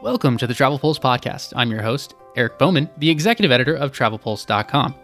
[0.00, 1.52] Welcome to the Travel Pulse podcast.
[1.56, 4.94] I'm your host, Eric Bowman, the executive editor of TravelPulse.com.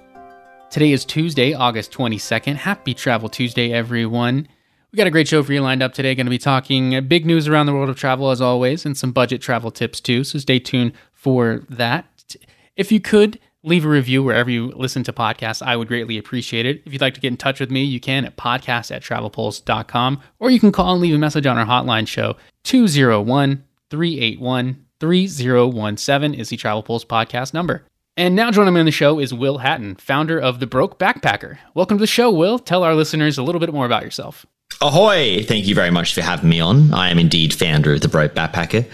[0.70, 2.54] Today is Tuesday, August 22nd.
[2.54, 4.46] Happy Travel Tuesday, everyone.
[4.92, 6.15] We got a great show for you lined up today.
[6.15, 9.11] Going to be talking big news around the world of travel, as always, and some
[9.11, 10.22] budget travel tips, too.
[10.22, 12.36] So stay tuned for that.
[12.76, 15.61] If you could, leave a review wherever you listen to podcasts.
[15.61, 16.82] I would greatly appreciate it.
[16.86, 20.20] If you'd like to get in touch with me, you can at podcast at travelpulse.com,
[20.38, 26.39] or you can call and leave a message on our hotline show, 201 381 3017
[26.39, 27.84] is the Travel Pulse podcast number.
[28.16, 31.58] And now joining me on the show is Will Hatton, founder of The Broke Backpacker.
[31.75, 32.61] Welcome to the show, Will.
[32.61, 34.47] Tell our listeners a little bit more about yourself.
[34.80, 35.42] Ahoy!
[35.45, 36.92] Thank you very much for having me on.
[36.92, 38.84] I am indeed founder of the Broke Backpacker.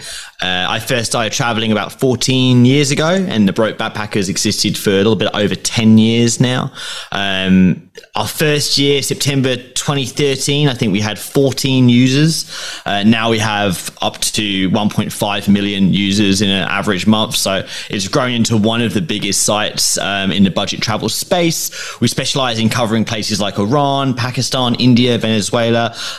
[0.41, 4.89] Uh, I first started traveling about 14 years ago, and the Broke Backpackers existed for
[4.89, 6.71] a little bit over 10 years now.
[7.11, 12.51] Um, our first year, September 2013, I think we had 14 users.
[12.85, 17.35] Uh, now we have up to 1.5 million users in an average month.
[17.35, 21.99] So it's grown into one of the biggest sites um, in the budget travel space.
[22.01, 25.70] We specialize in covering places like Iran, Pakistan, India, Venezuela,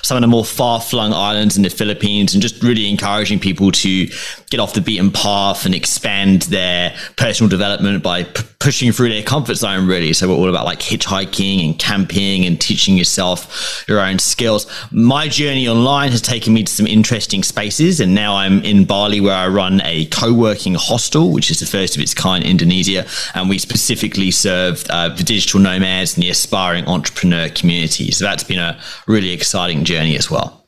[0.02, 3.72] some of the more far flung islands in the Philippines, and just really encouraging people
[3.72, 4.08] to
[4.52, 9.22] get off the beaten path and expand their personal development by p- pushing through their
[9.22, 10.12] comfort zone, really.
[10.12, 14.66] So we're all about like hitchhiking and camping and teaching yourself your own skills.
[14.90, 19.22] My journey online has taken me to some interesting spaces, and now I'm in Bali
[19.22, 22.50] where I run a co working hostel, which is the first of its kind in
[22.50, 23.06] Indonesia.
[23.34, 28.10] And we specifically serve uh, the digital nomads and the aspiring entrepreneur community.
[28.10, 30.61] So that's been a really exciting journey as well.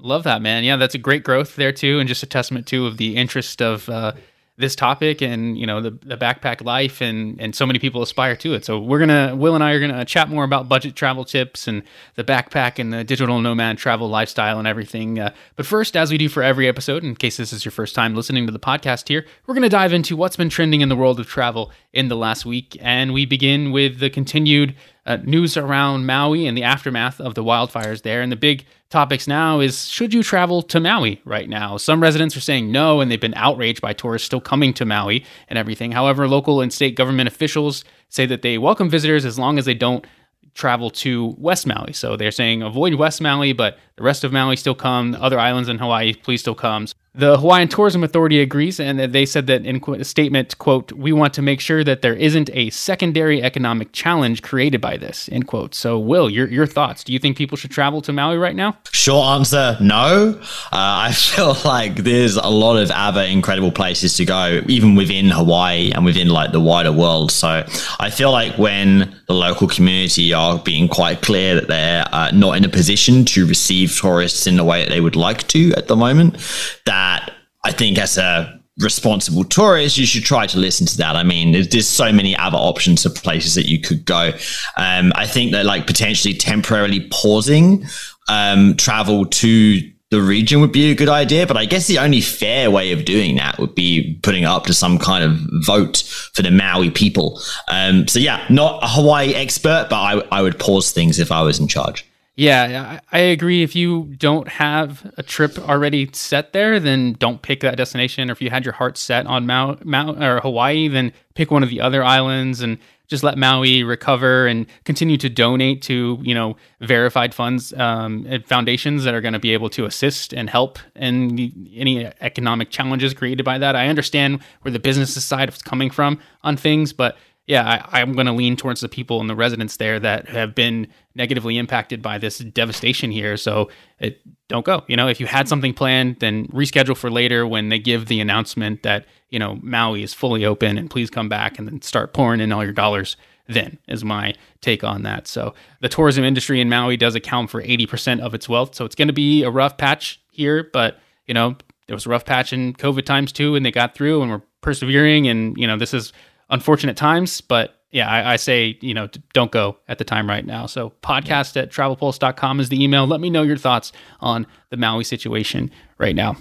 [0.00, 0.64] Love that, man.
[0.64, 3.60] Yeah, that's a great growth there too, and just a testament too of the interest
[3.60, 4.12] of uh,
[4.58, 8.34] this topic and you know the, the backpack life and and so many people aspire
[8.34, 11.24] to it so we're gonna will and i are gonna chat more about budget travel
[11.24, 11.84] tips and
[12.16, 16.18] the backpack and the digital nomad travel lifestyle and everything uh, but first as we
[16.18, 19.06] do for every episode in case this is your first time listening to the podcast
[19.06, 22.16] here we're gonna dive into what's been trending in the world of travel in the
[22.16, 24.74] last week and we begin with the continued
[25.08, 28.20] uh, news around Maui and the aftermath of the wildfires there.
[28.20, 31.78] And the big topics now is should you travel to Maui right now?
[31.78, 35.24] Some residents are saying no, and they've been outraged by tourists still coming to Maui
[35.48, 35.92] and everything.
[35.92, 39.74] However, local and state government officials say that they welcome visitors as long as they
[39.74, 40.06] don't
[40.52, 41.92] travel to West Maui.
[41.94, 45.16] So they're saying avoid West Maui, but the rest of Maui still come.
[45.18, 46.86] Other islands in Hawaii, please still come.
[47.14, 51.34] The Hawaiian Tourism Authority agrees, and they said that in a statement, quote, we want
[51.34, 55.74] to make sure that there isn't a secondary economic challenge created by this, end quote.
[55.74, 57.02] So, Will, your, your thoughts.
[57.02, 58.76] Do you think people should travel to Maui right now?
[58.92, 60.38] Short answer, no.
[60.38, 65.30] Uh, I feel like there's a lot of other incredible places to go, even within
[65.30, 67.32] Hawaii and within like the wider world.
[67.32, 67.64] So
[67.98, 72.56] I feel like when the local community are being quite clear that they're uh, not
[72.58, 75.88] in a position to receive tourists in the way that they would like to at
[75.88, 76.36] the moment,
[76.84, 77.30] that that
[77.64, 81.16] I think as a responsible tourist, you should try to listen to that.
[81.16, 84.32] I mean, there's, there's so many other options of places that you could go.
[84.76, 87.84] Um, I think that like potentially temporarily pausing
[88.28, 91.46] um, travel to the region would be a good idea.
[91.46, 94.74] But I guess the only fair way of doing that would be putting up to
[94.74, 95.98] some kind of vote
[96.34, 97.40] for the Maui people.
[97.68, 101.42] Um, so yeah, not a Hawaii expert, but I, I would pause things if I
[101.42, 102.07] was in charge.
[102.38, 103.64] Yeah, I agree.
[103.64, 108.30] If you don't have a trip already set there, then don't pick that destination.
[108.30, 111.64] Or if you had your heart set on Mount, Mount or Hawaii, then pick one
[111.64, 112.78] of the other islands and
[113.08, 118.46] just let Maui recover and continue to donate to you know verified funds um, and
[118.46, 123.14] foundations that are going to be able to assist and help in any economic challenges
[123.14, 123.74] created by that.
[123.74, 127.16] I understand where the business side is coming from on things, but
[127.48, 130.54] yeah, I, am going to lean towards the people and the residents there that have
[130.54, 133.38] been negatively impacted by this devastation here.
[133.38, 134.84] So it, don't go.
[134.86, 138.20] You know, if you had something planned, then reschedule for later when they give the
[138.20, 142.12] announcement that you know Maui is fully open and please come back and then start
[142.12, 143.16] pouring in all your dollars.
[143.46, 145.26] Then is my take on that.
[145.26, 148.74] So the tourism industry in Maui does account for 80% of its wealth.
[148.74, 151.56] So it's going to be a rough patch here, but you know
[151.86, 154.42] there was a rough patch in COVID times too, and they got through and we're
[154.60, 155.28] persevering.
[155.28, 156.12] And you know this is
[156.50, 160.44] unfortunate times, but yeah, I, I, say, you know, don't go at the time right
[160.44, 160.66] now.
[160.66, 163.06] So podcast at travelpulse.com is the email.
[163.06, 166.36] Let me know your thoughts on the Maui situation right now.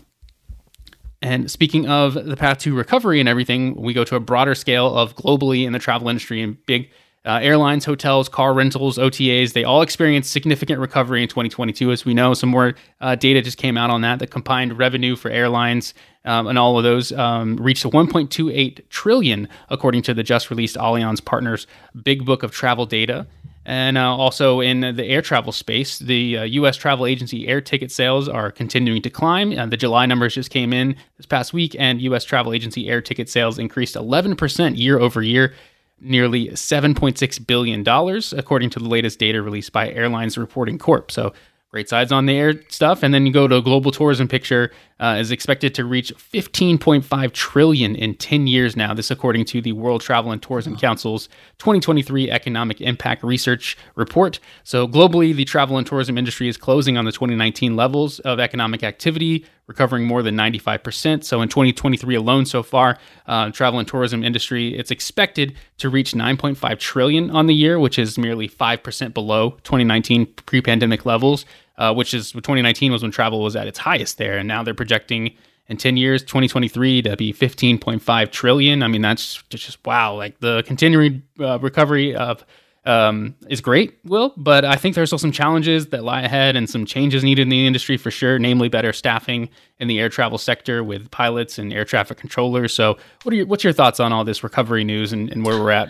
[1.21, 4.95] And speaking of the path to recovery and everything, we go to a broader scale
[4.95, 6.91] of globally in the travel industry and big
[7.25, 11.91] uh, airlines, hotels, car rentals, OTAs, they all experienced significant recovery in 2022.
[11.91, 14.19] As we know, some more uh, data just came out on that.
[14.19, 15.93] The combined revenue for airlines
[16.27, 21.23] um, and all of those um, reached 1.28 trillion, according to the just released Allianz
[21.23, 21.65] Partners
[22.03, 23.25] Big Book of Travel Data.
[23.65, 26.77] And uh, also in the air travel space, the uh, U.S.
[26.77, 29.57] travel agency air ticket sales are continuing to climb.
[29.57, 32.23] Uh, the July numbers just came in this past week, and U.S.
[32.23, 35.53] travel agency air ticket sales increased 11% year over year,
[35.99, 41.11] nearly $7.6 billion, according to the latest data released by Airlines Reporting Corp.
[41.11, 41.33] So
[41.71, 43.03] great sides on the air stuff.
[43.03, 47.95] And then you go to global tourism picture uh, is expected to reach 15.5 trillion
[47.95, 48.93] in 10 years now.
[48.93, 51.27] This according to the world travel and tourism council's
[51.59, 54.39] 2023 economic impact research report.
[54.63, 58.83] So globally the travel and tourism industry is closing on the 2019 levels of economic
[58.83, 61.23] activity recovering more than 95%.
[61.23, 62.97] So in 2023 alone so far,
[63.27, 67.99] uh, travel and tourism industry, it's expected to reach 9.5 trillion on the year, which
[67.99, 71.45] is merely 5% below 2019 pre-pandemic levels,
[71.77, 74.37] uh, which is 2019 was when travel was at its highest there.
[74.37, 75.35] And now they're projecting
[75.67, 78.83] in 10 years, 2023 to be 15.5 trillion.
[78.83, 80.15] I mean, that's just wow.
[80.15, 82.45] Like the continuing uh, recovery of
[82.85, 86.69] um, is great, Will, but I think there's still some challenges that lie ahead and
[86.69, 90.37] some changes needed in the industry for sure, namely better staffing in the air travel
[90.37, 92.73] sector with pilots and air traffic controllers.
[92.73, 95.61] So, what are your, what's your thoughts on all this recovery news and, and where
[95.61, 95.89] we're at?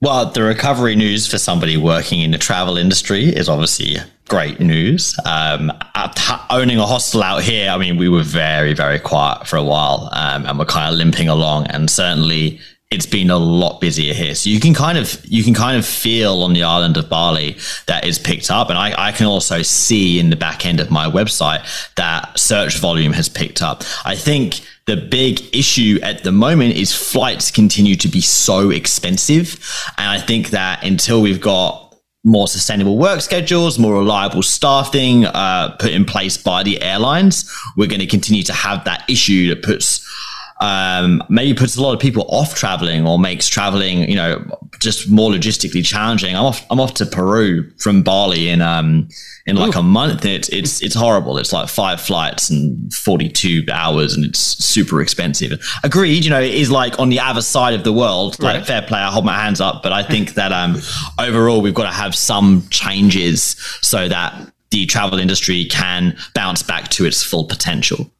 [0.00, 3.96] Well, the recovery news for somebody working in the travel industry is obviously
[4.28, 5.18] great news.
[5.24, 5.72] Um,
[6.50, 10.08] owning a hostel out here, I mean, we were very, very quiet for a while
[10.12, 11.66] um, and we're kind of limping along.
[11.66, 12.60] And certainly
[12.92, 14.36] it's been a lot busier here.
[14.36, 17.56] So you can kind of you can kind of feel on the island of Bali
[17.86, 18.70] that it's picked up.
[18.70, 21.64] And I, I can also see in the back end of my website
[21.96, 23.82] that search volume has picked up.
[24.04, 29.60] I think the big issue at the moment is flights continue to be so expensive.
[29.98, 31.94] And I think that until we've got
[32.24, 37.86] more sustainable work schedules, more reliable staffing uh, put in place by the airlines, we're
[37.86, 40.07] going to continue to have that issue that puts
[40.60, 44.44] um, maybe puts a lot of people off traveling or makes traveling, you know,
[44.80, 46.34] just more logistically challenging.
[46.34, 46.66] I'm off.
[46.70, 49.08] I'm off to Peru from Bali in um
[49.46, 49.80] in like Ooh.
[49.80, 50.24] a month.
[50.24, 51.38] It's it's it's horrible.
[51.38, 55.60] It's like five flights and 42 hours, and it's super expensive.
[55.84, 56.24] Agreed.
[56.24, 58.40] You know, it is like on the other side of the world.
[58.40, 58.66] Like right.
[58.66, 58.98] fair play.
[58.98, 60.76] I hold my hands up, but I think that um
[61.20, 66.88] overall we've got to have some changes so that the travel industry can bounce back
[66.88, 68.10] to its full potential.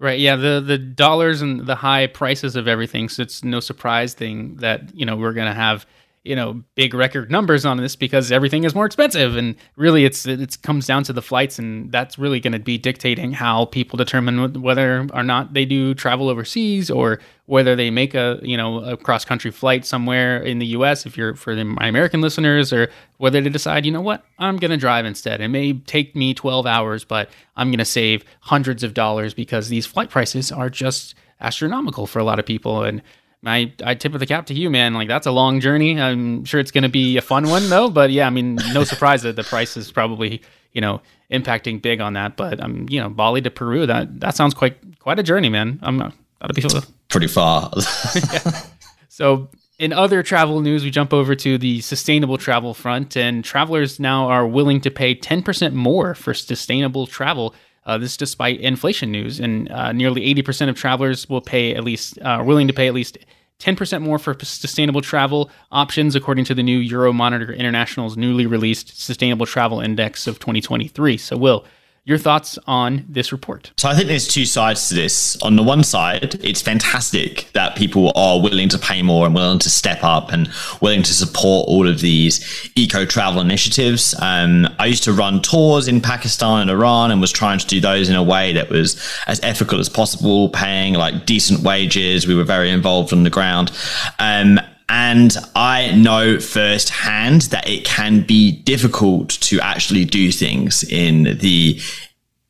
[0.00, 0.20] Right.
[0.20, 0.36] Yeah.
[0.36, 3.08] The the dollars and the high prices of everything.
[3.08, 5.86] So it's no surprise thing that you know we're gonna have
[6.24, 10.26] you know big record numbers on this because everything is more expensive and really it's
[10.26, 13.96] it comes down to the flights and that's really going to be dictating how people
[13.96, 17.18] determine whether or not they do travel overseas or
[17.48, 21.16] whether they make a you know a cross country flight somewhere in the US if
[21.16, 24.70] you're for the, my American listeners or whether they decide you know what I'm going
[24.70, 28.84] to drive instead it may take me 12 hours but I'm going to save hundreds
[28.84, 33.02] of dollars because these flight prices are just astronomical for a lot of people and
[33.46, 34.94] I I tip of the cap to you, man.
[34.94, 36.00] Like that's a long journey.
[36.00, 37.88] I'm sure it's going to be a fun one though.
[37.88, 40.42] But yeah, I mean, no surprise that the price is probably
[40.72, 42.36] you know impacting big on that.
[42.36, 45.78] But um, you know, Bali to Peru, that that sounds quite quite a journey, man.
[45.82, 47.70] I'm that'll be pretty far.
[48.32, 48.62] yeah.
[49.08, 54.00] So in other travel news, we jump over to the sustainable travel front, and travelers
[54.00, 57.54] now are willing to pay 10% more for sustainable travel.
[57.86, 62.18] Uh, this despite inflation news, and uh, nearly 80% of travelers will pay at least
[62.20, 63.16] uh, willing to pay at least
[63.60, 69.46] 10% more for sustainable travel options, according to the new Euromonitor International's newly released Sustainable
[69.46, 71.16] Travel Index of 2023.
[71.16, 71.64] So, Will,
[72.08, 73.70] your thoughts on this report?
[73.76, 75.36] So I think there's two sides to this.
[75.42, 79.58] On the one side, it's fantastic that people are willing to pay more and willing
[79.58, 80.48] to step up and
[80.80, 84.14] willing to support all of these eco travel initiatives.
[84.22, 87.78] Um, I used to run tours in Pakistan and Iran and was trying to do
[87.78, 92.26] those in a way that was as ethical as possible, paying like decent wages.
[92.26, 93.70] We were very involved on the ground.
[94.18, 94.58] Um,
[94.88, 101.80] and I know firsthand that it can be difficult to actually do things in the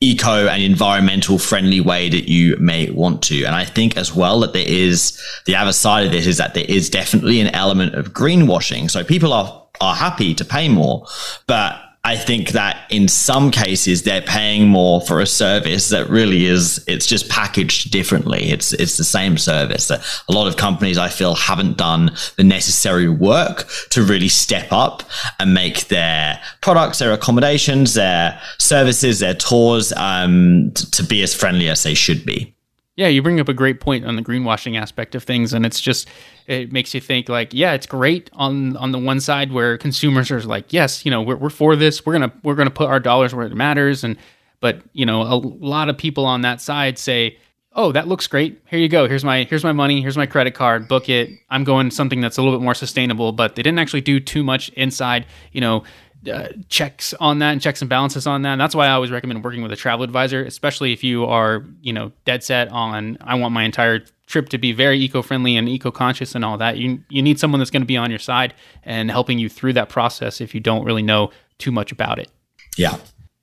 [0.01, 3.45] eco and environmental friendly way that you may want to.
[3.45, 6.55] And I think as well that there is the other side of this is that
[6.55, 8.91] there is definitely an element of greenwashing.
[8.91, 11.07] So people are are happy to pay more,
[11.47, 16.47] but I think that in some cases they're paying more for a service that really
[16.47, 18.51] is it's just packaged differently.
[18.51, 19.91] It's it's the same service.
[19.91, 25.03] A lot of companies I feel haven't done the necessary work to really step up
[25.39, 31.35] and make their products, their accommodations, their services, their tours um, t- to be as
[31.35, 32.55] friendly as they should be.
[32.99, 35.81] Yeah, you bring up a great point on the greenwashing aspect of things, and it's
[35.81, 36.09] just
[36.49, 40.33] it makes you think like, yeah, it's great on on the one side where consumers
[40.33, 42.99] are like, yes, you know, we're we're for this, we're gonna we're gonna put our
[42.99, 44.17] dollars where it matters, and
[44.59, 47.39] but you know, a lot of people on that side say,
[47.73, 48.61] oh, that looks great.
[48.67, 49.07] Here you go.
[49.07, 50.01] Here's my here's my money.
[50.03, 50.89] Here's my credit card.
[50.89, 51.31] Book it.
[51.51, 53.31] I'm going something that's a little bit more sustainable.
[53.31, 55.25] But they didn't actually do too much inside.
[55.53, 55.85] You know.
[56.27, 58.53] Uh, checks on that and checks and balances on that.
[58.53, 61.65] And that's why I always recommend working with a travel advisor, especially if you are,
[61.81, 65.69] you know, dead set on I want my entire trip to be very eco-friendly and
[65.69, 66.77] eco-conscious and all that.
[66.77, 69.75] You you need someone that's going to be on your side and helping you through
[69.75, 72.29] that process if you don't really know too much about it.
[72.77, 72.97] Yeah.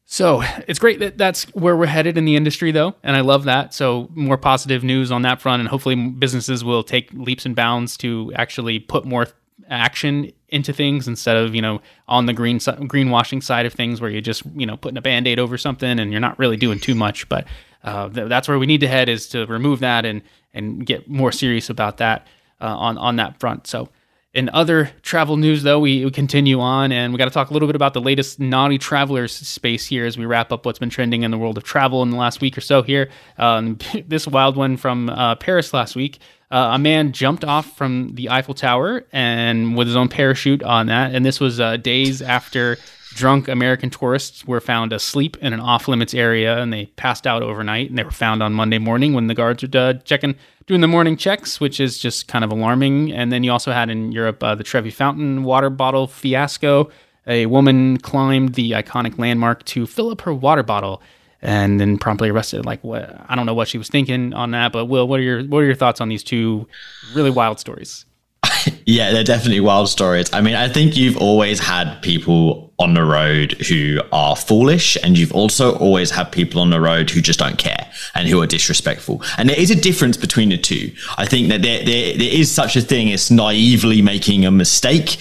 [0.03, 3.45] So it's great that that's where we're headed in the industry, though, and I love
[3.45, 3.73] that.
[3.73, 7.95] So more positive news on that front, and hopefully businesses will take leaps and bounds
[7.97, 9.27] to actually put more
[9.69, 14.09] action into things instead of you know on the green greenwashing side of things where
[14.09, 16.93] you're just you know putting a band-aid over something and you're not really doing too
[16.93, 17.47] much but
[17.83, 20.21] uh, th- that's where we need to head is to remove that and
[20.53, 22.27] and get more serious about that
[22.61, 23.89] uh, on on that front so
[24.35, 27.53] in other travel news, though, we, we continue on and we got to talk a
[27.53, 30.89] little bit about the latest naughty travelers space here as we wrap up what's been
[30.89, 33.09] trending in the world of travel in the last week or so here.
[33.37, 36.19] Um, this wild one from uh, Paris last week.
[36.51, 40.87] Uh, a man jumped off from the Eiffel Tower and with his own parachute on
[40.87, 41.13] that.
[41.13, 42.77] And this was uh, days after
[43.15, 47.41] drunk American tourists were found asleep in an off limits area and they passed out
[47.41, 47.89] overnight.
[47.89, 50.35] And they were found on Monday morning when the guards were uh, checking
[50.67, 53.11] doing the morning checks, which is just kind of alarming.
[53.11, 56.89] And then you also had in Europe uh, the Trevi Fountain water bottle fiasco.
[57.27, 61.01] A woman climbed the iconic landmark to fill up her water bottle
[61.45, 62.65] and then promptly arrested.
[62.65, 63.15] Like, what?
[63.29, 65.59] I don't know what she was thinking on that, but Will, what are your what
[65.59, 66.67] are your thoughts on these two
[67.13, 68.05] really wild stories?
[68.85, 70.31] yeah, they're definitely wild stories.
[70.33, 75.17] I mean, I think you've always had people on the road who are foolish, and
[75.17, 78.47] you've also always had people on the road who just don't care and who are
[78.47, 79.21] disrespectful.
[79.37, 80.91] And there is a difference between the two.
[81.17, 85.17] I think that there, there, there is such a thing as naively making a mistake,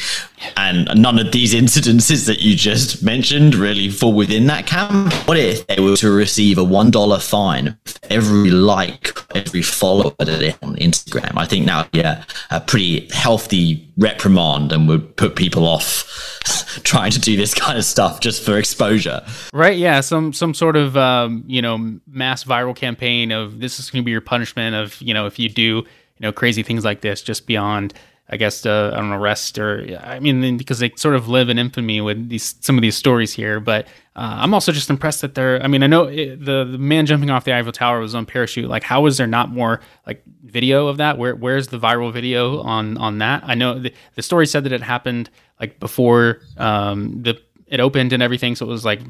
[0.57, 5.13] and none of these incidences that you just mentioned really fall within that camp.
[5.29, 10.41] What if they were to receive a $1 fine for every like, every follower that
[10.41, 11.35] they on Instagram?
[11.37, 16.41] I think now, yeah, a pretty healthy reprimand and would put people off
[16.85, 19.25] trying to do this kind of stuff just for exposure.
[19.53, 19.79] Right.
[19.79, 20.01] Yeah.
[20.01, 24.05] Some some sort of um, you know mass viral campaign of this is going to
[24.05, 25.85] be your punishment of you know if you do you
[26.21, 27.95] know crazy things like this just beyond
[28.29, 32.01] I guess uh, an arrest or I mean because they sort of live in infamy
[32.01, 33.61] with these some of these stories here.
[33.61, 35.63] But uh, I'm also just impressed that they're.
[35.63, 38.25] I mean I know it, the, the man jumping off the Eiffel Tower was on
[38.25, 38.69] parachute.
[38.69, 41.19] Like how is there not more like video of that?
[41.19, 43.43] Where where's the viral video on on that?
[43.45, 45.29] I know the, the story said that it happened
[45.61, 49.01] like before um, the it opened and everything, so it was like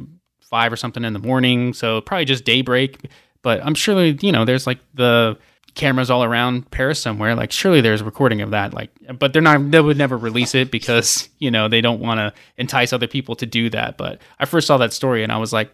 [0.41, 1.73] five or something in the morning.
[1.75, 3.11] So probably just daybreak.
[3.43, 5.37] But I'm sure you know there's like the
[5.75, 7.35] cameras all around Paris somewhere.
[7.35, 8.73] Like surely there's a recording of that.
[8.73, 9.71] Like, but they're not.
[9.71, 13.35] They would never release it because you know they don't want to entice other people
[13.37, 13.97] to do that.
[13.97, 15.73] But I first saw that story and I was like,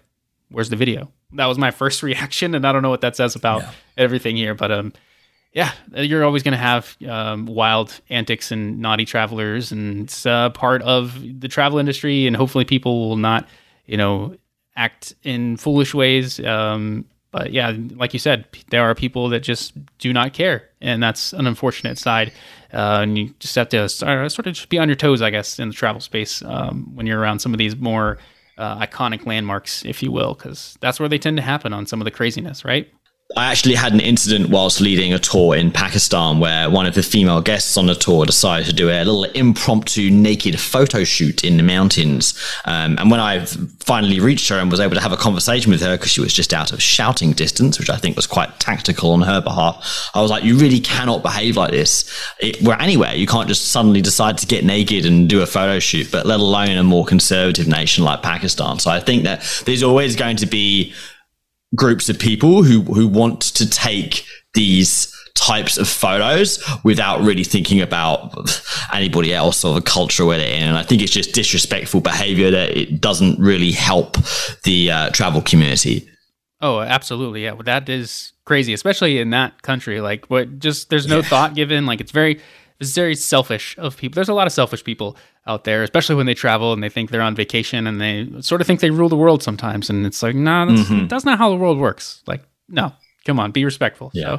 [0.50, 3.37] "Where's the video?" That was my first reaction, and I don't know what that says
[3.37, 3.73] about yeah.
[3.97, 4.55] everything here.
[4.55, 4.93] But um,
[5.52, 10.50] yeah, you're always going to have um, wild antics and naughty travelers, and it's uh,
[10.50, 12.26] part of the travel industry.
[12.26, 13.49] And hopefully, people will not,
[13.87, 14.37] you know,
[14.76, 16.38] act in foolish ways.
[16.40, 21.02] Um, but yeah, like you said, there are people that just do not care, and
[21.02, 22.33] that's an unfortunate side.
[22.73, 25.59] Uh, and you just have to sort of just be on your toes, I guess,
[25.59, 28.19] in the travel space um, when you're around some of these more
[28.57, 32.00] uh, iconic landmarks, if you will, because that's where they tend to happen on some
[32.00, 32.92] of the craziness, right?
[33.37, 37.03] I actually had an incident whilst leading a tour in Pakistan where one of the
[37.03, 41.57] female guests on the tour decided to do a little impromptu naked photo shoot in
[41.57, 42.35] the mountains.
[42.65, 45.81] Um, and when I finally reached her and was able to have a conversation with
[45.81, 49.13] her because she was just out of shouting distance, which I think was quite tactical
[49.13, 52.13] on her behalf, I was like, you really cannot behave like this.
[52.41, 53.15] It, we're anywhere.
[53.15, 56.41] You can't just suddenly decide to get naked and do a photo shoot, but let
[56.41, 58.81] alone a more conservative nation like Pakistan.
[58.81, 60.95] So I think that there's always going to be
[61.75, 64.25] groups of people who who want to take
[64.55, 68.62] these types of photos without really thinking about
[68.93, 70.65] anybody else or the culture where they're in.
[70.65, 74.17] And I think it's just disrespectful behavior that it doesn't really help
[74.65, 76.07] the uh, travel community.
[76.61, 77.45] Oh, absolutely.
[77.45, 77.53] Yeah.
[77.53, 80.00] Well, that is crazy, especially in that country.
[80.00, 81.23] Like, what just there's no yeah.
[81.23, 81.87] thought given.
[81.87, 82.41] Like, it's very
[82.81, 84.17] it's very selfish of people.
[84.17, 85.17] There's a lot of selfish people
[85.47, 88.61] out there, especially when they travel and they think they're on vacation and they sort
[88.61, 89.89] of think they rule the world sometimes.
[89.89, 91.07] And it's like, no, nah, that's, mm-hmm.
[91.07, 92.23] that's not how the world works.
[92.27, 92.93] Like, no,
[93.25, 94.11] come on, be respectful.
[94.15, 94.39] Yeah,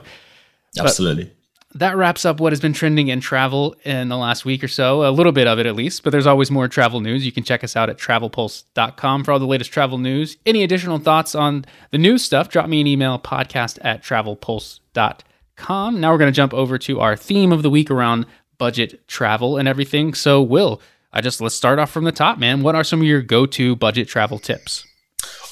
[0.76, 1.32] so, absolutely.
[1.76, 5.08] That wraps up what has been trending in travel in the last week or so,
[5.08, 7.26] a little bit of it at least, but there's always more travel news.
[7.26, 10.36] You can check us out at travelpulse.com for all the latest travel news.
[10.46, 16.00] Any additional thoughts on the news stuff, drop me an email, podcast at travelpulse.com.
[16.02, 18.26] Now we're going to jump over to our theme of the week around
[18.62, 20.14] budget travel and everything.
[20.14, 20.80] So, Will,
[21.12, 22.62] I just let's start off from the top, man.
[22.62, 24.86] What are some of your go-to budget travel tips?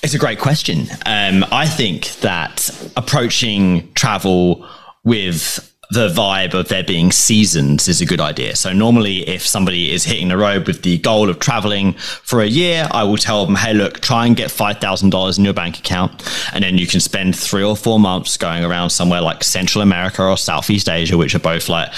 [0.03, 0.81] It's a great question.
[1.07, 4.63] Um, I think that approaching travel
[5.03, 8.55] with the vibe of there being seasons is a good idea.
[8.55, 12.45] So normally if somebody is hitting the road with the goal of traveling for a
[12.45, 16.31] year, I will tell them, hey, look, try and get $5,000 in your bank account.
[16.53, 20.23] And then you can spend three or four months going around somewhere like Central America
[20.23, 21.91] or Southeast Asia, which are both like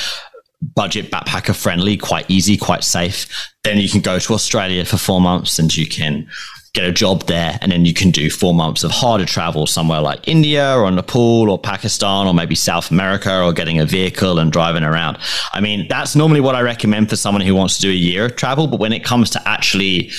[0.61, 3.27] budget backpacker friendly, quite easy, quite safe.
[3.63, 6.27] Then you can go to Australia for four months and you can
[6.73, 9.99] get a job there, and then you can do four months of harder travel somewhere
[9.99, 14.53] like India or Nepal or Pakistan or maybe South America or getting a vehicle and
[14.53, 15.17] driving around.
[15.51, 18.25] I mean, that's normally what I recommend for someone who wants to do a year
[18.25, 18.67] of travel.
[18.67, 20.11] But when it comes to actually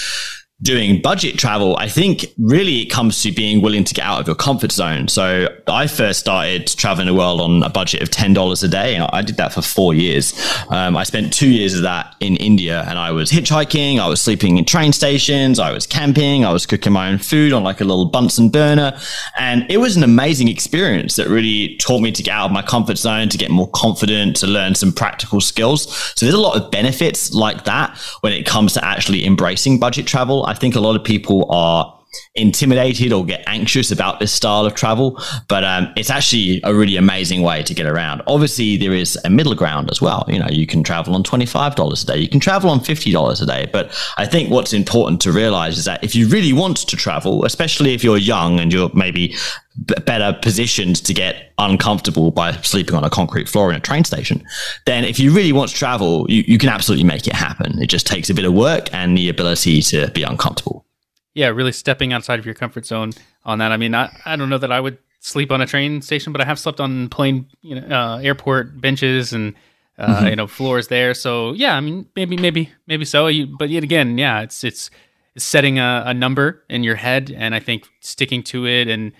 [0.62, 4.26] doing budget travel, I think really it comes to being willing to get out of
[4.26, 5.09] your comfort zone.
[5.09, 8.95] So I first started traveling the world on a budget of $10 a day.
[8.95, 10.33] And I did that for four years.
[10.69, 13.99] Um, I spent two years of that in India and I was hitchhiking.
[13.99, 15.59] I was sleeping in train stations.
[15.59, 16.45] I was camping.
[16.45, 18.97] I was cooking my own food on like a little Bunsen burner.
[19.38, 22.62] And it was an amazing experience that really taught me to get out of my
[22.62, 25.92] comfort zone, to get more confident, to learn some practical skills.
[26.14, 30.07] So there's a lot of benefits like that when it comes to actually embracing budget
[30.07, 30.47] travel.
[30.52, 31.99] I think a lot of people are
[32.35, 36.97] intimidated or get anxious about this style of travel, but um, it's actually a really
[36.97, 38.23] amazing way to get around.
[38.26, 40.25] Obviously, there is a middle ground as well.
[40.28, 43.47] You know, you can travel on $25 a day, you can travel on $50 a
[43.47, 43.69] day.
[43.73, 47.45] But I think what's important to realize is that if you really want to travel,
[47.45, 49.35] especially if you're young and you're maybe
[50.04, 54.45] better positioned to get uncomfortable by sleeping on a concrete floor in a train station,
[54.87, 57.81] then if you really want to travel, you, you can absolutely make it happen.
[57.81, 60.85] It just takes a bit of work and the ability to be uncomfortable
[61.35, 63.12] yeah, really stepping outside of your comfort zone
[63.45, 63.73] on that.
[63.73, 66.41] I mean, I, I don't know that I would sleep on a train station, but
[66.41, 69.55] I have slept on plane, you know, uh, airport benches and
[69.99, 70.27] uh, mm-hmm.
[70.27, 71.15] you know floors there.
[71.15, 73.29] So yeah, I mean, maybe, maybe, maybe so.
[73.29, 74.91] You, but yet again, yeah, it's it's,
[75.35, 79.12] it's setting a, a number in your head, and I think sticking to it and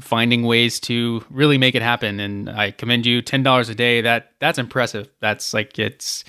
[0.00, 2.20] finding ways to really make it happen.
[2.20, 3.20] And I commend you.
[3.20, 4.00] Ten dollars a day.
[4.00, 5.10] That that's impressive.
[5.20, 6.24] That's like it's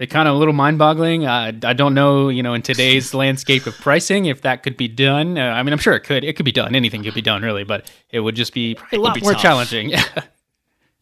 [0.00, 1.26] it kind of a little mind-boggling.
[1.26, 4.88] Uh, I don't know, you know, in today's landscape of pricing, if that could be
[4.88, 5.36] done.
[5.36, 6.24] Uh, I mean, I'm sure it could.
[6.24, 6.74] It could be done.
[6.74, 9.42] Anything could be done, really, but it would just be a lot more tough.
[9.42, 9.92] challenging.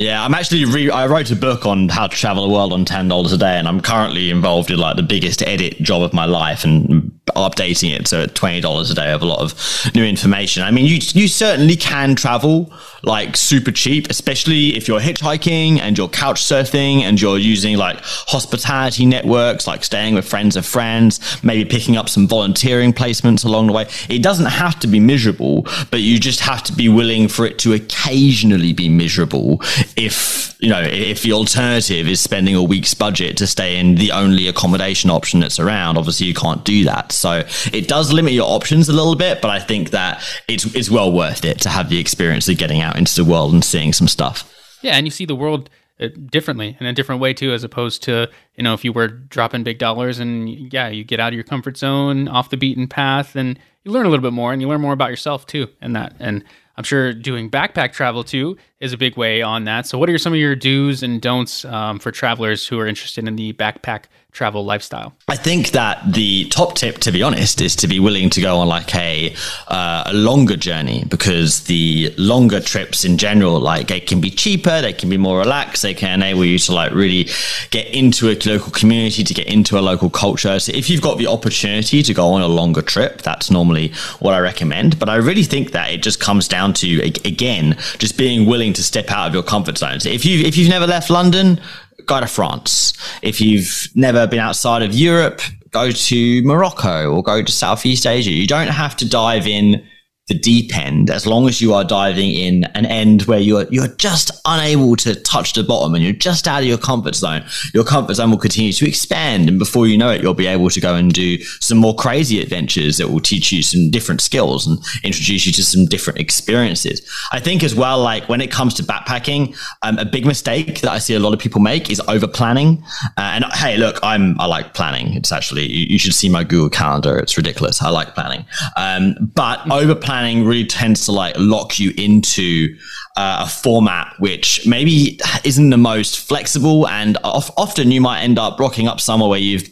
[0.00, 2.85] Yeah, I'm actually re- I wrote a book on how to travel the world on
[2.85, 6.12] ten dollars a day, and I'm currently involved in like the biggest edit job of
[6.12, 9.55] my life and updating it to twenty dollars a day of a lot of
[9.95, 10.62] new information.
[10.62, 15.97] I mean, you you certainly can travel like super cheap, especially if you're hitchhiking and
[15.97, 21.21] you're couch surfing and you're using like hospitality networks, like staying with friends of friends,
[21.43, 23.87] maybe picking up some volunteering placements along the way.
[24.09, 27.59] It doesn't have to be miserable, but you just have to be willing for it
[27.61, 29.61] to occasionally be miserable
[29.97, 34.11] if you know if the alternative is spending a week's budget to stay in the
[34.11, 38.48] only accommodation option that's around obviously you can't do that so it does limit your
[38.48, 41.88] options a little bit but i think that it's it's well worth it to have
[41.88, 44.54] the experience of getting out into the world and seeing some stuff.
[44.83, 45.68] Yeah and you see the world
[46.00, 49.09] uh, differently in a different way too as opposed to you know if you were
[49.09, 52.87] dropping big dollars and yeah you get out of your comfort zone off the beaten
[52.87, 55.66] path and you learn a little bit more and you learn more about yourself too
[55.81, 56.14] and that.
[56.20, 56.44] And
[56.76, 59.87] I'm sure doing backpack travel too is a big way on that.
[59.87, 63.27] So, what are some of your do's and don'ts um, for travelers who are interested
[63.27, 65.12] in the backpack travel lifestyle?
[65.27, 68.59] I think that the top tip, to be honest, is to be willing to go
[68.59, 69.35] on like a
[69.67, 74.81] uh, a longer journey because the longer trips in general, like they can be cheaper,
[74.81, 77.29] they can be more relaxed, they can enable you to like really
[77.71, 80.59] get into a local community, to get into a local culture.
[80.61, 84.35] So if you've got the opportunity to go on a longer trip, that's normally what
[84.35, 84.99] I recommend.
[85.01, 88.83] But I really think that it just comes down to again just being willing to
[88.83, 90.07] step out of your comfort zones.
[90.07, 91.61] If you if you've never left London,
[92.07, 92.92] go to France.
[93.22, 98.31] If you've never been outside of Europe, go to Morocco or go to Southeast Asia.
[98.31, 99.87] You don't have to dive in
[100.29, 103.88] the deep end as long as you are diving in an end where you're you're
[103.97, 107.85] just unable to touch the bottom and you're just out of your comfort zone your
[107.85, 109.49] comfort zone will continue to expand.
[109.49, 112.41] And before you know it you'll be able to go and do some more crazy
[112.43, 117.01] adventures that will teach you some different skills and introduce you to some different experiences.
[117.33, 120.91] I think as well like when it comes to backpacking um, a big mistake that
[120.91, 122.83] i see a lot of people make is over planning
[123.17, 125.14] uh, and hey look i'm i like planning.
[125.14, 127.19] It's actually you, you, should see my google calendar.
[127.19, 127.83] It's ridiculous.
[127.83, 128.45] I like planning.
[128.77, 132.76] Um, but over planning planning really tends to like lock you into
[133.16, 138.59] uh, a format which maybe isn't the most flexible and often you might end up
[138.59, 139.68] rocking up somewhere where you've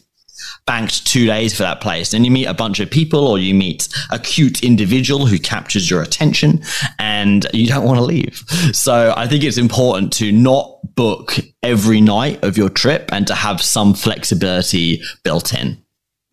[0.64, 2.12] banked two days for that place.
[2.12, 5.90] Then you meet a bunch of people or you meet a cute individual who captures
[5.90, 6.62] your attention
[7.00, 8.44] and you don't want to leave.
[8.72, 13.34] So I think it's important to not book every night of your trip and to
[13.34, 15.82] have some flexibility built in.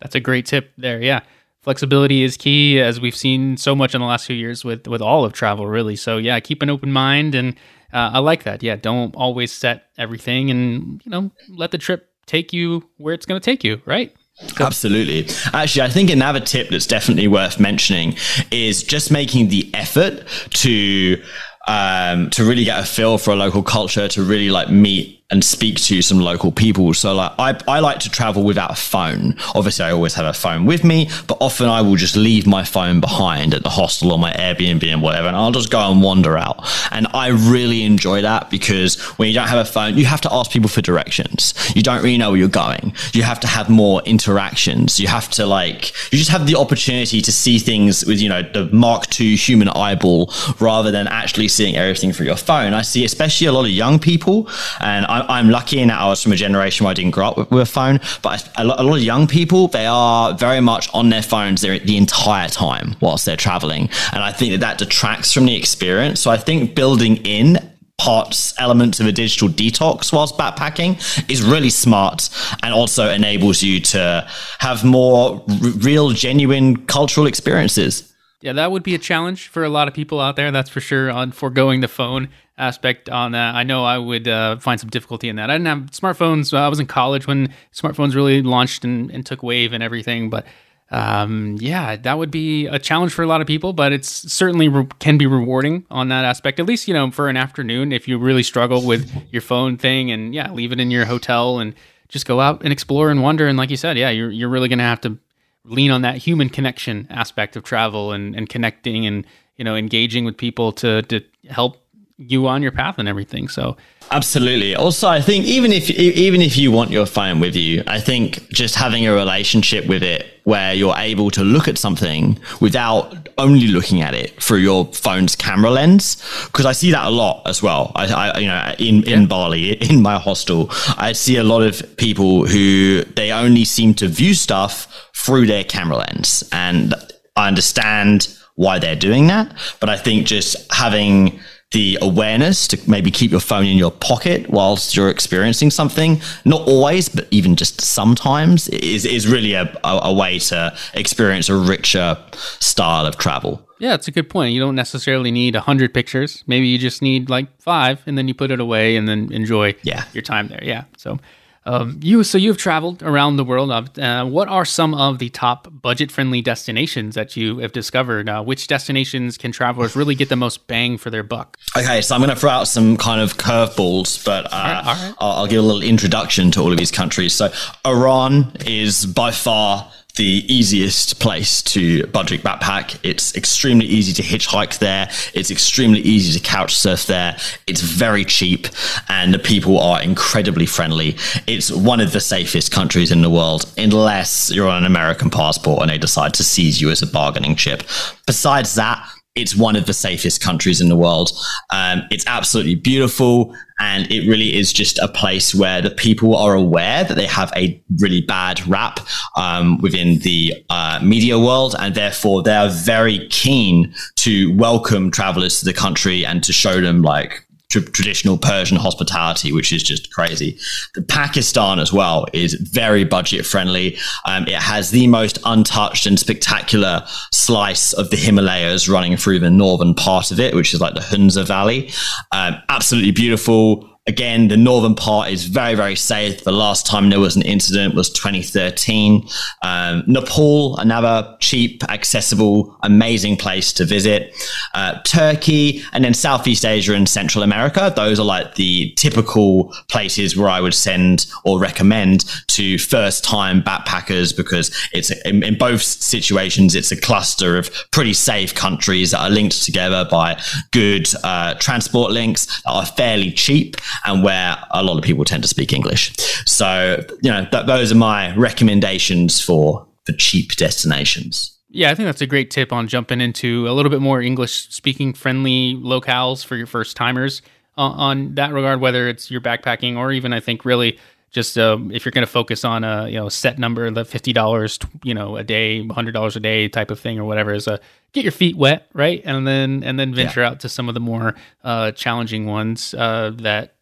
[0.00, 1.02] That's a great tip there.
[1.02, 1.22] Yeah
[1.64, 5.02] flexibility is key, as we've seen so much in the last few years with with
[5.02, 5.96] all of travel, really.
[5.96, 7.56] So yeah, keep an open mind, and
[7.92, 8.62] uh, I like that.
[8.62, 13.26] Yeah, don't always set everything, and you know, let the trip take you where it's
[13.26, 13.80] going to take you.
[13.86, 14.14] Right.
[14.60, 15.32] Absolutely.
[15.52, 18.16] Actually, I think another tip that's definitely worth mentioning
[18.50, 21.22] is just making the effort to
[21.66, 25.42] um, to really get a feel for a local culture, to really like meet and
[25.42, 26.92] speak to some local people.
[26.92, 29.36] So like I, I like to travel without a phone.
[29.54, 32.62] Obviously I always have a phone with me, but often I will just leave my
[32.62, 36.02] phone behind at the hostel or my Airbnb and whatever, and I'll just go and
[36.02, 36.68] wander out.
[36.92, 40.32] And I really enjoy that because when you don't have a phone, you have to
[40.32, 41.54] ask people for directions.
[41.74, 42.92] You don't really know where you're going.
[43.14, 45.00] You have to have more interactions.
[45.00, 48.42] You have to like you just have the opportunity to see things with, you know,
[48.42, 52.74] the Mark II human eyeball rather than actually seeing everything through your phone.
[52.74, 54.48] I see especially a lot of young people
[54.80, 57.28] and I, am lucky in that I was from a generation where I didn't grow
[57.28, 58.00] up with, with a phone.
[58.22, 61.60] But a lot, a lot, of young people, they are very much on their phones
[61.62, 66.20] the entire time whilst they're traveling, and I think that that detracts from the experience.
[66.20, 67.58] So I think building in
[67.96, 70.98] parts elements of a digital detox whilst backpacking
[71.30, 72.28] is really smart
[72.62, 74.26] and also enables you to
[74.58, 79.68] have more r- real genuine cultural experiences yeah that would be a challenge for a
[79.68, 83.54] lot of people out there that's for sure on foregoing the phone aspect on that.
[83.54, 85.50] I know I would uh, find some difficulty in that.
[85.50, 86.56] I didn't have smartphones.
[86.56, 90.30] I was in college when smartphones really launched and, and took wave and everything.
[90.30, 90.46] But
[90.90, 94.68] um, yeah, that would be a challenge for a lot of people, but it's certainly
[94.68, 96.60] re- can be rewarding on that aspect.
[96.60, 100.10] At least, you know, for an afternoon, if you really struggle with your phone thing
[100.10, 101.74] and yeah, leave it in your hotel and
[102.08, 103.48] just go out and explore and wonder.
[103.48, 105.18] And like you said, yeah, you're, you're really going to have to
[105.64, 110.24] lean on that human connection aspect of travel and, and connecting and, you know, engaging
[110.24, 111.83] with people to, to help
[112.28, 113.48] you on your path and everything.
[113.48, 113.76] So
[114.10, 114.74] absolutely.
[114.74, 118.48] Also, I think even if even if you want your phone with you, I think
[118.50, 123.66] just having a relationship with it where you're able to look at something without only
[123.66, 127.62] looking at it through your phone's camera lens, because I see that a lot as
[127.62, 127.92] well.
[127.94, 129.26] I, I you know in in yeah.
[129.26, 134.08] Bali in my hostel, I see a lot of people who they only seem to
[134.08, 136.94] view stuff through their camera lens, and
[137.36, 141.40] I understand why they're doing that, but I think just having
[141.74, 146.22] the awareness to maybe keep your phone in your pocket whilst you're experiencing something.
[146.44, 151.48] Not always, but even just sometimes is, is really a, a, a way to experience
[151.48, 152.16] a richer
[152.60, 153.60] style of travel.
[153.80, 154.54] Yeah, it's a good point.
[154.54, 156.44] You don't necessarily need 100 pictures.
[156.46, 159.74] Maybe you just need like five and then you put it away and then enjoy
[159.82, 160.04] yeah.
[160.12, 160.62] your time there.
[160.62, 160.84] Yeah.
[160.96, 161.18] So
[161.66, 163.70] um, you so you've traveled around the world.
[163.98, 168.28] Uh, what are some of the top budget-friendly destinations that you have discovered?
[168.28, 171.58] Uh, which destinations can travelers really get the most bang for their buck?
[171.76, 174.86] Okay, so I'm going to throw out some kind of curveballs, but uh, all right,
[174.86, 175.14] all right.
[175.18, 177.32] I'll, I'll give a little introduction to all of these countries.
[177.34, 177.52] So
[177.86, 182.98] Iran is by far the easiest place to budget backpack.
[183.02, 185.10] It's extremely easy to hitchhike there.
[185.34, 187.36] It's extremely easy to couch surf there.
[187.66, 188.68] It's very cheap
[189.08, 191.16] and the people are incredibly friendly.
[191.46, 195.82] It's one of the safest countries in the world, unless you're on an American passport
[195.82, 197.82] and they decide to seize you as a bargaining chip.
[198.26, 201.32] Besides that, it's one of the safest countries in the world.
[201.70, 203.54] Um, it's absolutely beautiful.
[203.80, 207.52] And it really is just a place where the people are aware that they have
[207.56, 209.00] a really bad rap
[209.36, 211.74] um, within the uh, media world.
[211.78, 216.80] And therefore, they are very keen to welcome travelers to the country and to show
[216.80, 217.44] them like
[217.80, 220.58] traditional Persian hospitality, which is just crazy.
[220.94, 223.96] The Pakistan as well is very budget friendly.
[224.26, 229.50] Um, it has the most untouched and spectacular slice of the Himalayas running through the
[229.50, 231.90] northern part of it, which is like the Hunza Valley.
[232.32, 236.44] Um, absolutely beautiful Again, the northern part is very, very safe.
[236.44, 239.26] The last time there was an incident was 2013.
[239.62, 244.34] Um, Nepal, another cheap, accessible, amazing place to visit.
[244.74, 247.90] Uh, Turkey, and then Southeast Asia and Central America.
[247.96, 253.62] Those are like the typical places where I would send or recommend to first time
[253.62, 259.20] backpackers because it's in, in both situations, it's a cluster of pretty safe countries that
[259.20, 260.38] are linked together by
[260.72, 265.42] good uh, transport links that are fairly cheap and where a lot of people tend
[265.42, 266.12] to speak English.
[266.46, 271.50] So, you know, th- those are my recommendations for for cheap destinations.
[271.70, 274.68] Yeah, I think that's a great tip on jumping into a little bit more English
[274.68, 277.42] speaking friendly locales for your first timers
[277.76, 280.98] uh, on that regard, whether it's your backpacking or even I think really
[281.34, 284.32] just um, if you're going to focus on a you know set number, the fifty
[284.32, 287.66] dollars, you know, a day, hundred dollars a day type of thing or whatever, is
[287.66, 287.80] a
[288.12, 290.50] get your feet wet, right, and then and then venture yeah.
[290.50, 293.73] out to some of the more uh, challenging ones uh, that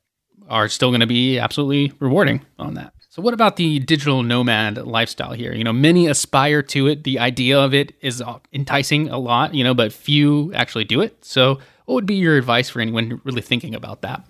[0.53, 2.93] are still going to be absolutely rewarding on that.
[3.09, 5.53] So, what about the digital nomad lifestyle here?
[5.53, 7.05] You know, many aspire to it.
[7.05, 11.01] The idea of it is uh, enticing a lot, you know, but few actually do
[11.01, 11.25] it.
[11.25, 14.25] So, what would be your advice for anyone really thinking about that?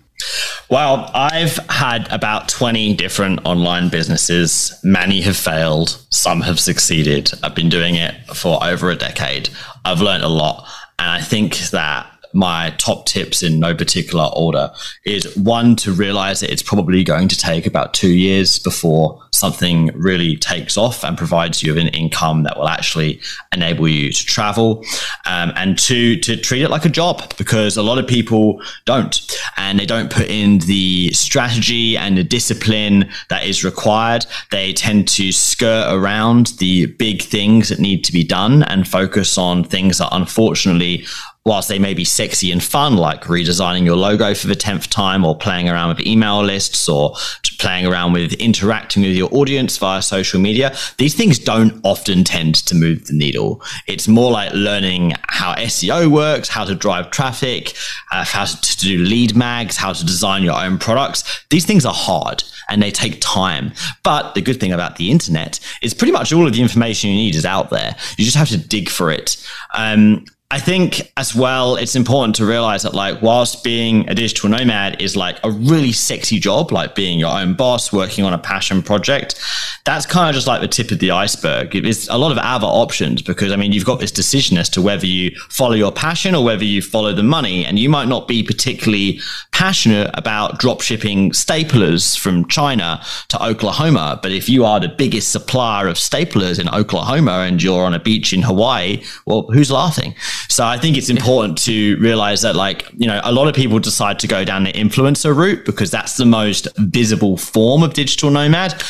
[0.69, 4.73] Well, I've had about 20 different online businesses.
[4.83, 7.31] Many have failed, some have succeeded.
[7.43, 9.49] I've been doing it for over a decade.
[9.85, 10.67] I've learned a lot.
[10.99, 14.71] And I think that my top tips in no particular order
[15.05, 19.91] is one to realize that it's probably going to take about two years before something
[19.93, 23.19] really takes off and provides you with an income that will actually
[23.51, 24.83] enable you to travel.
[25.25, 29.19] Um, and two, to treat it like a job because a lot of people don't
[29.57, 34.25] and they don't put in the strategy and the discipline that is required.
[34.51, 39.37] They tend to skirt around the big things that need to be done and focus
[39.37, 41.05] on things that unfortunately
[41.45, 45.25] whilst they may be sexy and fun, like redesigning your logo for the 10th time
[45.25, 47.15] or playing around with email lists or
[47.59, 52.55] playing around with interacting with your audience via social media, these things don't often tend
[52.55, 53.61] to move the needle.
[53.87, 57.73] It's more like learning how SEO works, how to drive traffic,
[58.11, 61.45] uh, how to do lead mags, how to design your own products.
[61.49, 63.73] These things are hard and they take time.
[64.03, 67.17] But the good thing about the internet is pretty much all of the information you
[67.17, 67.95] need is out there.
[68.17, 69.45] You just have to dig for it.
[69.73, 74.49] Um, I think as well, it's important to realize that like whilst being a digital
[74.49, 78.37] nomad is like a really sexy job, like being your own boss, working on a
[78.37, 79.41] passion project,
[79.83, 81.75] that's kind of just like the tip of the iceberg.
[81.75, 84.81] It's a lot of other options because I mean, you've got this decision as to
[84.81, 87.65] whether you follow your passion or whether you follow the money.
[87.65, 89.21] And you might not be particularly
[89.53, 94.19] passionate about drop shipping staplers from China to Oklahoma.
[94.21, 97.99] But if you are the biggest supplier of staplers in Oklahoma and you're on a
[97.99, 100.13] beach in Hawaii, well, who's laughing?
[100.49, 103.79] So I think it's important to realize that, like, you know, a lot of people
[103.79, 108.29] decide to go down the influencer route because that's the most visible form of digital
[108.29, 108.83] nomad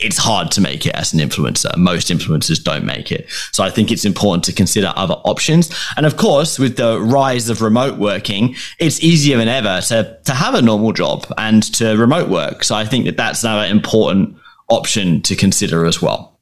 [0.00, 1.74] it's hard to make it as an influencer.
[1.76, 3.26] Most influencers don't make it.
[3.52, 5.74] So I think it's important to consider other options.
[5.96, 10.34] And of course, with the rise of remote working, it's easier than ever to, to
[10.34, 12.64] have a normal job and to remote work.
[12.64, 14.36] So I think that that's another important
[14.68, 16.38] option to consider as well.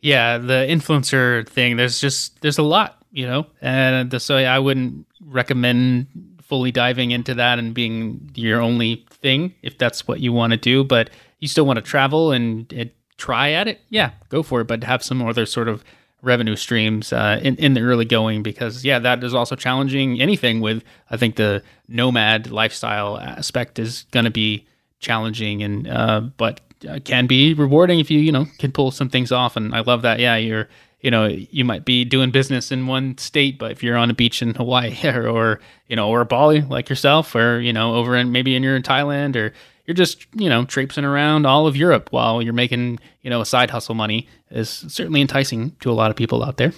[0.00, 5.06] Yeah, the influencer thing, there's just, there's a lot you know, and so I wouldn't
[5.20, 6.06] recommend
[6.42, 10.56] fully diving into that and being your only thing if that's what you want to
[10.56, 10.84] do.
[10.84, 14.64] But you still want to travel and, and, try at it, yeah, go for it.
[14.64, 15.84] But have some other sort of
[16.22, 20.20] revenue streams uh, in in the early going because yeah, that is also challenging.
[20.20, 24.66] Anything with I think the nomad lifestyle aspect is going to be
[24.98, 29.08] challenging and uh, but uh, can be rewarding if you you know can pull some
[29.08, 29.56] things off.
[29.56, 30.18] And I love that.
[30.18, 30.68] Yeah, you're
[31.02, 34.14] you know you might be doing business in one state but if you're on a
[34.14, 38.32] beach in hawaii or, you know or bali like yourself or you know over in
[38.32, 39.52] maybe in you're in thailand or
[39.86, 43.46] you're just you know traipsing around all of europe while you're making you know a
[43.46, 46.72] side hustle money is certainly enticing to a lot of people out there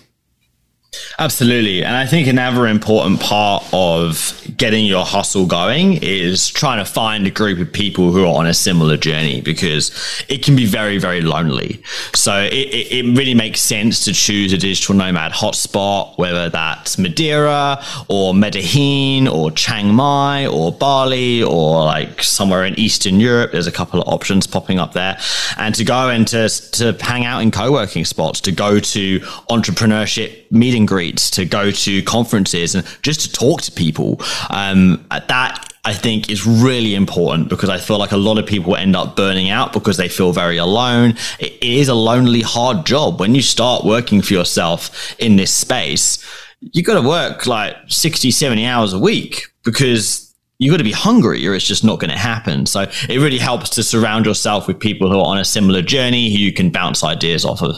[1.18, 1.85] Absolutely.
[1.85, 7.27] And I think another important part of getting your hustle going is trying to find
[7.27, 9.90] a group of people who are on a similar journey because
[10.29, 11.83] it can be very, very lonely.
[12.14, 17.83] So it, it, really makes sense to choose a digital nomad hotspot, whether that's Madeira
[18.09, 23.53] or Medellin or Chiang Mai or Bali or like somewhere in Eastern Europe.
[23.53, 25.18] There's a couple of options popping up there.
[25.57, 29.20] And to go and to, to hang out in co working spots, to go to
[29.48, 34.21] entrepreneurship meetings and greets, to go to conferences, and just to talk to people.
[34.51, 38.75] Um, that I think is really important because I feel like a lot of people
[38.75, 41.14] end up burning out because they feel very alone.
[41.38, 43.21] It is a lonely, hard job.
[43.21, 46.25] When you start working for yourself in this space,
[46.61, 50.93] you got to work like 60, 70 hours a week because you got to be
[50.93, 52.64] hungry or it's just not going to happen.
[52.64, 56.31] So it really helps to surround yourself with people who are on a similar journey
[56.31, 57.77] who you can bounce ideas off of.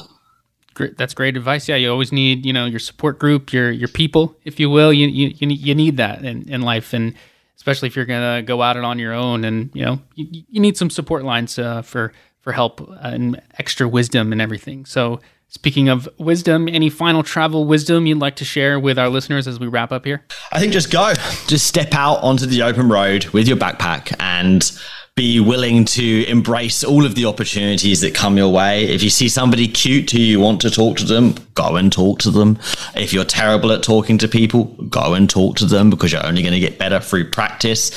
[0.77, 1.69] Great, that's great advice.
[1.69, 4.93] Yeah, you always need you know your support group, your your people, if you will.
[4.93, 7.15] You you you need that in, in life, and
[7.57, 10.61] especially if you're gonna go out and on your own, and you know you, you
[10.61, 12.13] need some support lines uh, for
[12.43, 14.85] for help and extra wisdom and everything.
[14.85, 19.47] So Speaking of wisdom, any final travel wisdom you'd like to share with our listeners
[19.47, 20.25] as we wrap up here?
[20.51, 21.15] I think just go.
[21.47, 24.71] Just step out onto the open road with your backpack and
[25.17, 28.85] be willing to embrace all of the opportunities that come your way.
[28.85, 32.19] If you see somebody cute who you want to talk to them, go and talk
[32.21, 32.59] to them.
[32.95, 36.43] If you're terrible at talking to people, go and talk to them because you're only
[36.43, 37.93] going to get better through practice.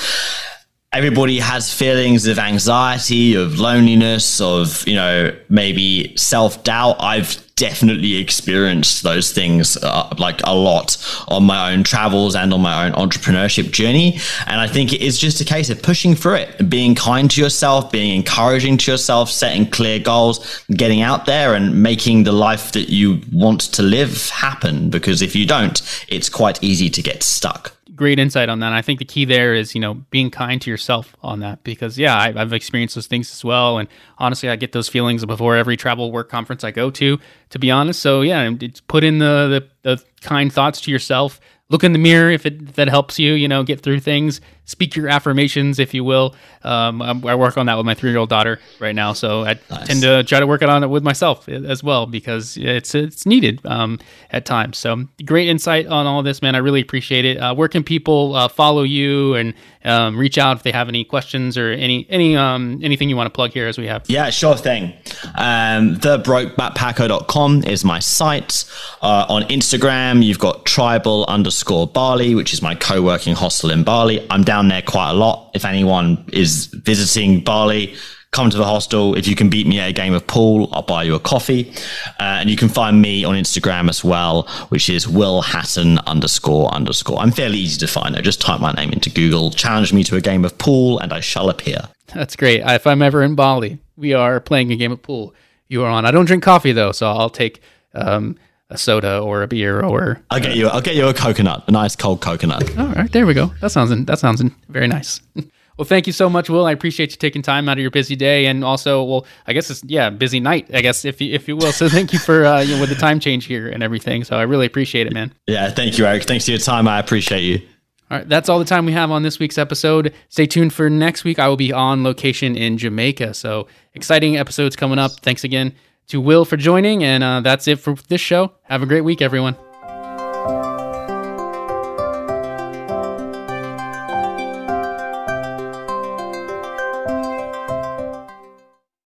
[0.93, 6.95] Everybody has feelings of anxiety, of loneliness, of, you know, maybe self doubt.
[7.01, 10.95] I've definitely experienced those things uh, like a lot
[11.27, 14.17] on my own travels and on my own entrepreneurship journey.
[14.47, 17.41] And I think it is just a case of pushing through it, being kind to
[17.41, 22.71] yourself, being encouraging to yourself, setting clear goals, getting out there and making the life
[22.71, 24.89] that you want to live happen.
[24.89, 28.71] Because if you don't, it's quite easy to get stuck great insight on that.
[28.71, 31.99] I think the key there is, you know, being kind to yourself on that because,
[31.99, 33.77] yeah, I, have experienced those things as well.
[33.77, 37.59] And honestly, I get those feelings before every travel work conference I go to, to
[37.59, 38.01] be honest.
[38.01, 38.49] So, yeah,
[38.87, 41.41] put in the, the, the kind thoughts to yourself.
[41.67, 44.39] Look in the mirror if, it, if that helps you, you know, get through things
[44.69, 46.35] speak your affirmations, if you will.
[46.63, 49.59] Um, I work on that with my three year old daughter right now, so I
[49.69, 49.87] nice.
[49.87, 53.65] tend to try to work on it with myself as well because it's it's needed
[53.65, 53.99] um,
[54.31, 54.77] at times.
[54.77, 56.55] So great insight on all this, man.
[56.55, 57.37] I really appreciate it.
[57.37, 59.53] Uh, where can people uh, follow you and
[59.85, 63.27] um, reach out if they have any questions or any any um, anything you want
[63.27, 64.03] to plug here as we have?
[64.07, 64.93] Yeah, sure thing.
[65.35, 68.65] Um, TheBrokeBackpacker.com is my site.
[69.01, 73.83] Uh, on Instagram, you've got tribal underscore Bali, which is my co working hostel in
[73.83, 74.25] Bali.
[74.29, 75.51] I'm down there quite a lot.
[75.53, 77.95] If anyone is visiting Bali,
[78.31, 79.15] come to the hostel.
[79.15, 81.71] If you can beat me at a game of pool, I'll buy you a coffee.
[82.19, 86.69] Uh, and you can find me on Instagram as well, which is Will Hatton underscore
[86.73, 87.19] underscore.
[87.19, 88.15] I'm fairly easy to find.
[88.15, 91.11] I just type my name into Google, challenge me to a game of pool, and
[91.13, 91.87] I shall appear.
[92.13, 92.61] That's great.
[92.65, 95.33] If I'm ever in Bali, we are playing a game of pool.
[95.67, 96.05] You are on.
[96.05, 97.61] I don't drink coffee though, so I'll take.
[97.93, 98.37] Um,
[98.69, 101.71] a soda or a beer or I'll get you I'll get you a coconut, a
[101.71, 102.77] nice cold coconut.
[102.77, 103.47] All right, there we go.
[103.61, 105.21] That sounds that sounds very nice.
[105.77, 106.65] well, thank you so much, Will.
[106.65, 109.69] I appreciate you taking time out of your busy day and also, well, I guess
[109.69, 111.71] it's yeah, busy night, I guess if you, if you will.
[111.71, 114.23] So thank you for uh, you know, with the time change here and everything.
[114.23, 115.33] So I really appreciate it, man.
[115.47, 116.23] Yeah, thank you, Eric.
[116.23, 116.87] Thanks for your time.
[116.87, 117.67] I appreciate you.
[118.11, 120.13] All right, that's all the time we have on this week's episode.
[120.29, 121.37] Stay tuned for next week.
[121.37, 123.35] I will be on location in Jamaica.
[123.35, 125.11] So exciting episodes coming up.
[125.21, 125.75] Thanks again
[126.09, 127.03] to Will for joining.
[127.03, 128.53] And uh, that's it for this show.
[128.63, 129.55] Have a great week, everyone.